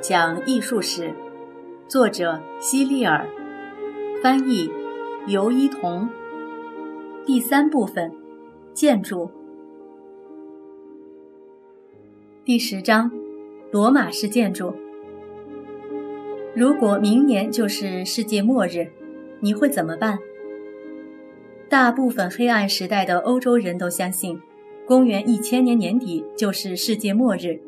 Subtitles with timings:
[0.00, 1.12] 讲艺术史，
[1.88, 3.26] 作者希利尔，
[4.22, 4.70] 翻译
[5.26, 6.08] 尤一彤。
[7.26, 8.12] 第三部分，
[8.72, 9.30] 建筑。
[12.44, 13.10] 第十章，
[13.70, 14.74] 罗马式建筑。
[16.54, 18.88] 如果明年就是世界末日，
[19.40, 20.18] 你会怎么办？
[21.68, 24.40] 大部分黑暗时代的欧洲人都相信，
[24.84, 27.60] 公元一千年年底就是世界末日。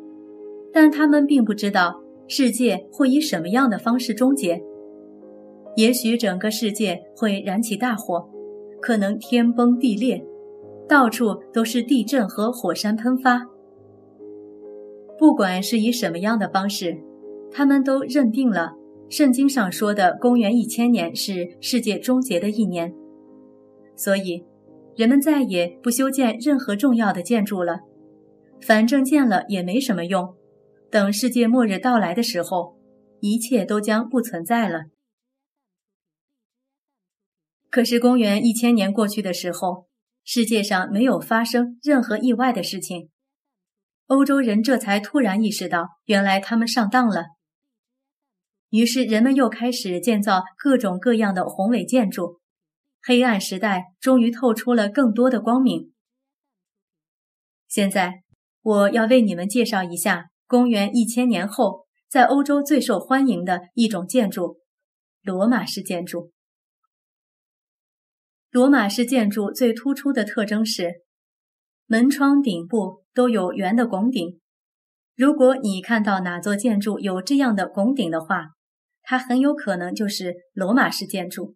[0.73, 4.61] 但他们并不知道世界会以什么样的方式终结。
[5.75, 8.29] 也许整个世界会燃起大火，
[8.81, 10.23] 可能天崩地裂，
[10.87, 13.45] 到处都是地震和火山喷发。
[15.17, 16.97] 不管是以什么样的方式，
[17.51, 18.73] 他们都认定了
[19.09, 22.93] 圣经上说的公元一千年是世界终结的一年。
[23.95, 24.43] 所以，
[24.95, 27.79] 人们再也不修建任何重要的建筑了，
[28.61, 30.33] 反正建了也没什么用。
[30.93, 32.77] 等世界末日到来的时候，
[33.19, 34.83] 一切都将不存在了。
[37.71, 39.87] 可是，公元一千年过去的时候，
[40.23, 43.09] 世界上没有发生任何意外的事情。
[44.05, 47.23] 欧洲人这才突然意识到，原来他们上当了。
[48.69, 52.39] 于是，人们又开始建造各种各样的宏伟建筑。
[53.01, 55.91] 黑暗时代终于透出了更多的光明。
[57.67, 58.21] 现在，
[58.61, 60.29] 我要为你们介绍一下。
[60.53, 64.59] 公元一千年后，在欧洲最受欢迎的一种建筑——
[65.23, 66.31] 罗马式建筑。
[68.51, 71.01] 罗马式建筑最突出的特征是，
[71.87, 74.39] 门窗顶部都有圆的拱顶。
[75.15, 78.49] 如果你看到哪座建筑有这样的拱顶的话，
[79.01, 81.55] 它很有可能就是罗马式建筑。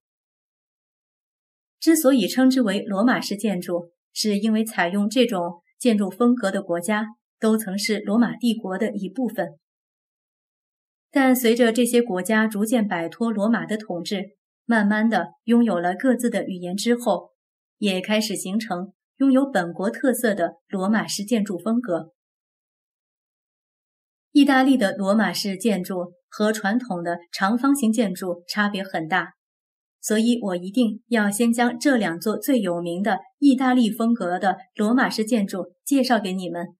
[1.80, 7.06] 之所以称之为罗马式建筑，是因为采用这种建筑风格的国家。
[7.40, 9.60] 都曾是罗马帝国的一部分，
[11.12, 17.32] 但随着这些国家逐渐摆脱罗马的统治，慢慢的拥有了各自的语言之后，
[17.78, 22.14] 也开始形成拥有本国特色的罗马式建筑风格。
[24.32, 29.34] 意大利的罗马式建筑和传统的长方形建筑差别很大，
[30.00, 36.77] 所以我一定要先将这两座最有名的意大利风格的罗马式建筑介绍给你们。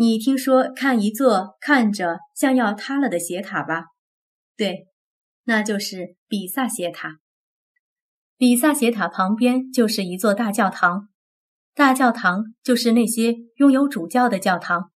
[0.00, 3.86] 你听说看一座看着像要塌了的斜塔吧？
[4.56, 4.86] 对，
[5.42, 7.18] 那就是比萨斜塔。
[8.36, 11.08] 比萨斜塔旁边就是一座大教堂，
[11.74, 14.92] 大教堂就是那些拥有主教的教堂。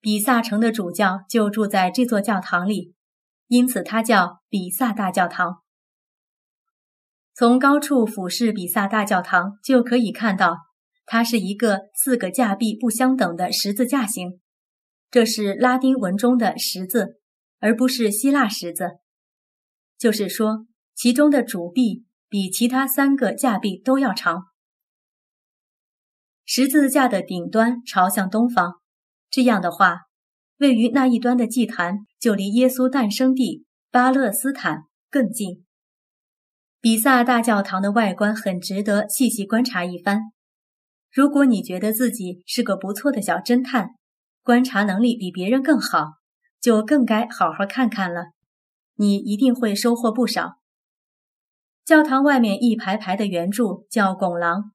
[0.00, 2.94] 比萨城的主教就住在这座教堂里，
[3.48, 5.64] 因此它叫比萨大教堂。
[7.34, 10.67] 从高处俯视比萨大教堂，就可以看到。
[11.10, 14.40] 它是一个四个架壁不相等的十字架形，
[15.10, 17.18] 这是拉丁文中的十字，
[17.60, 18.98] 而不是希腊十字。
[19.96, 24.48] 就是说，其中的主壁比其他三个架壁都要长。
[26.44, 28.74] 十字架的顶端朝向东方，
[29.30, 30.02] 这样的话，
[30.58, 35.64] 位于那一端的祭坛就离耶稣诞生地巴勒斯坦更近。
[36.82, 40.20] 比萨大教堂的外观很值得细细观察一番。
[41.10, 43.90] 如果你觉得自己是个不错的小侦探，
[44.42, 46.14] 观察能力比别人更好，
[46.60, 48.26] 就更该好好看看了。
[48.96, 50.58] 你一定会收获不少。
[51.84, 54.72] 教堂外面一排排的圆柱叫拱廊，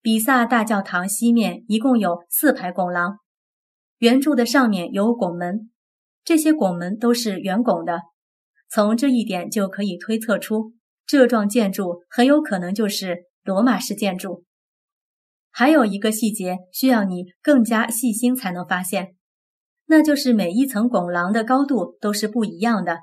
[0.00, 3.18] 比萨大教堂西面一共有四排拱廊，
[3.98, 5.70] 圆柱的上面有拱门，
[6.24, 8.02] 这些拱门都是圆拱的。
[8.68, 10.74] 从这一点就可以推测出，
[11.06, 14.44] 这幢建筑很有可能就是罗马式建筑。
[15.56, 19.14] 还有一个细节需要你更加细心才能发现，
[19.86, 22.98] 那就是每一层拱廊的高度都是不一样的。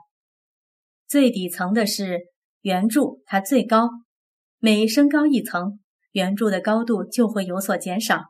[1.08, 2.20] 最底层的是
[2.64, 3.90] 圆柱，它最高，
[4.60, 5.80] 每升高一层，
[6.12, 8.26] 圆柱的高度就会有所减少。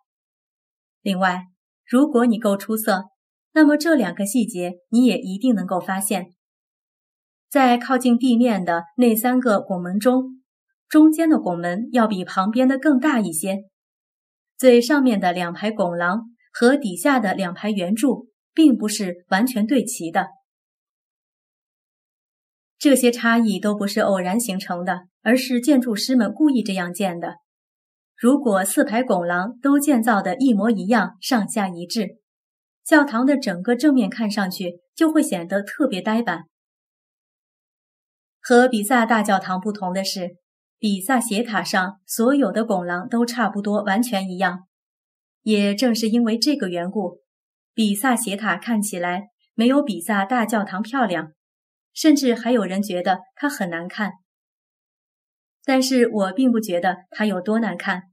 [1.01, 1.45] 另外，
[1.83, 3.05] 如果你够出色，
[3.53, 6.27] 那么这两个细节你也一定能够发现。
[7.49, 10.43] 在靠近地面的那三个拱门中，
[10.87, 13.63] 中间的拱门要比旁边的更大一些。
[14.61, 20.27] 最上面的两排拱廊和底下的两排圆柱并不是完全对齐的，
[22.77, 27.37] 这些差异都不是偶然形成的，而是建筑师们故意这样建的。
[28.15, 32.19] 如果四排拱廊都建造的一模一样，上下一致，
[32.85, 36.43] 教堂的整个正面看上去就会显得特别呆板。
[38.39, 40.35] 和比萨大教堂不同的是。
[40.81, 44.67] 比萨斜塔上所有的拱廊都差不多完全一样，
[45.43, 47.21] 也正是因为这个缘故，
[47.75, 51.33] 比萨斜塔看起来没有比萨大教堂漂亮，
[51.93, 54.13] 甚至还有人觉得它很难看。
[55.63, 58.05] 但是我并不觉得它有多难看，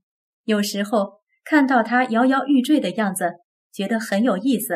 [0.43, 3.31] 有时候看到它摇摇欲坠的样子，
[3.73, 4.75] 觉得很有意思。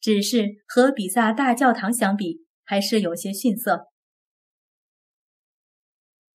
[0.00, 3.89] 只是和比萨大教堂相比，还是有些逊色。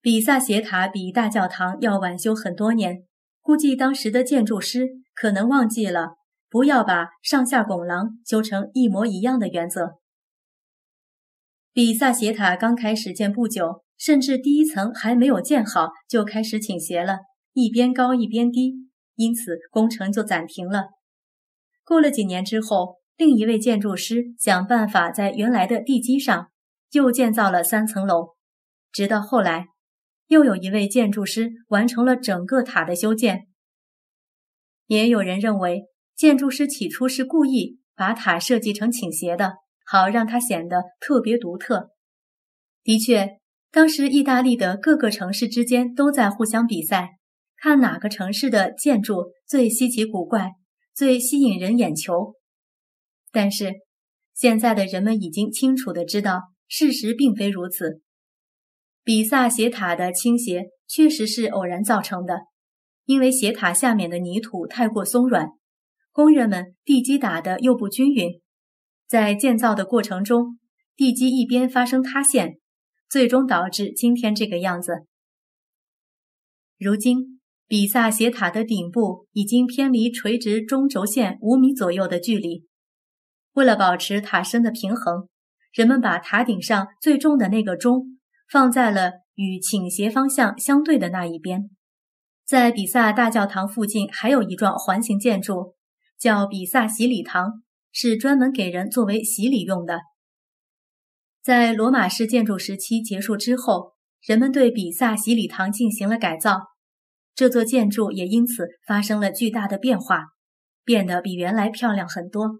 [0.05, 3.07] 比萨斜塔比大教堂要晚修很多年，
[3.41, 6.09] 估计当时的建筑师可能忘记了
[6.47, 9.95] 不要把上下拱廊修成一模一样的原则。
[11.73, 17.21] 比萨斜塔刚开始建不久，甚至第一层还没有建好就开始倾斜了，
[17.53, 18.75] 一边高一边低，
[19.15, 20.89] 因此工程就暂停了。
[21.83, 26.51] 过了几年之后，另一位建筑师想办法在原来的地基上
[26.91, 28.35] 又建造了三层楼，
[28.91, 29.69] 直到后来。
[30.27, 33.48] 又有一位建筑师完成了整个塔的修建。
[34.88, 35.86] 也有人认为，
[36.16, 39.54] 建筑师起初是故意把塔设计成倾斜的，
[39.86, 41.89] 好让它显得特别独特。
[42.83, 43.39] 的确，
[43.72, 47.18] 当时意大利的各个城市之间都在互相比赛，
[47.57, 50.51] 看哪个城市的建筑最稀奇古怪、
[50.94, 52.36] 最吸引人眼球。
[53.31, 53.74] 但是，
[54.33, 58.01] 现在的人们已经清楚的知道，事实并非如此。
[59.05, 62.47] 比萨斜塔的倾斜确实是偶然造成的，
[63.05, 65.49] 因为斜塔下面的泥土太过松软，
[66.11, 68.41] 工人们地基打得又不均匀，
[69.07, 70.57] 在建造的过程中，
[70.95, 72.57] 地基一边发生塌陷，
[73.07, 75.05] 最终导致今天这个样子。
[76.79, 82.65] 如今，比萨斜塔的顶部已经偏离垂直中轴线五米左右的距离，
[83.53, 85.29] 为了保持塔身的平衡，
[85.71, 88.17] 人们把塔顶上最重的那个钟。
[88.50, 91.69] 放在了与倾斜方向相对的那一边。
[92.45, 95.75] 在比萨大教堂附近还有一幢环形建筑，
[96.19, 100.00] 叫比萨洗礼堂，是专门给人作为洗礼用的。
[101.42, 103.94] 在罗马式建筑时期结束之后，
[104.24, 106.62] 人们对比萨洗礼堂进行了改造，
[107.33, 110.25] 这座建筑也因此发生了巨大的变化，
[110.83, 112.59] 变得比原来漂亮很多。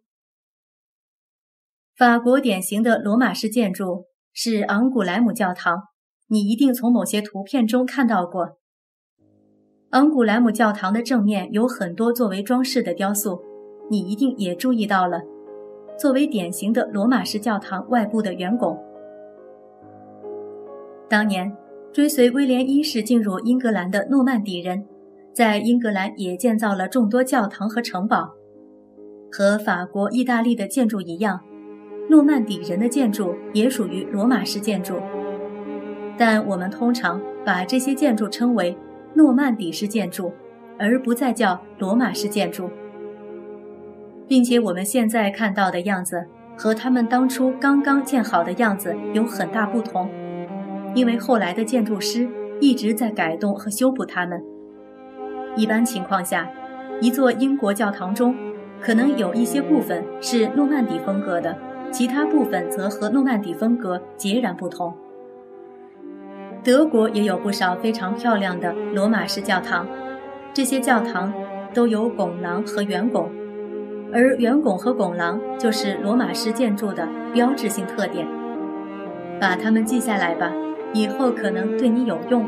[1.96, 4.08] 法国典型的罗马式建筑。
[4.38, 5.84] 是昂古莱姆教堂，
[6.28, 8.58] 你一定从某些图片中看到过。
[9.92, 13.42] 昂古莱姆教堂的正面有很多作为装饰的雕塑，
[13.90, 15.22] 你一定也注意到了。
[15.98, 18.78] 作为典型的罗马式教堂外部的圆拱，
[21.08, 21.56] 当年
[21.94, 24.86] 追随威廉一世进入英格兰的诺曼底人，
[25.32, 28.34] 在英格兰也建造了众多教堂和城堡，
[29.32, 31.40] 和法国、意大利的建筑一样。
[32.10, 35.02] 诺曼底人的建筑也属于罗马式建筑，
[36.18, 38.78] 但我们通常把这些建筑称为
[39.14, 40.32] 诺曼底式建筑，
[40.78, 42.70] 而不再叫罗马式建筑，
[44.28, 50.10] 并且我们现在看到的样子和他们当初刚刚建好的样子有很大不同，
[50.94, 52.30] 因为后来的建筑师
[52.62, 54.42] 一直在改动和修补它们。
[55.56, 56.48] 一般情况下，
[57.02, 58.36] 一座英国教堂中
[58.80, 61.58] 可能有一些部分是诺曼底风格的。
[61.92, 64.94] 其他部分则和诺曼底风格截然不同。
[66.64, 69.88] 德国也有不少非常漂亮的罗马式教堂，
[70.54, 71.34] 这些教堂
[71.74, 73.30] 都有拱廊和圆拱，
[74.12, 78.28] 而圆拱和拱廊就是罗马式建筑的标志性特点。
[79.40, 80.52] 把它们记下来吧，
[80.94, 82.46] 以后可能对你有用。